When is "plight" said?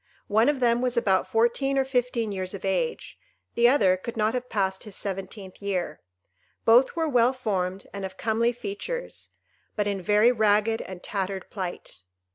11.51-12.01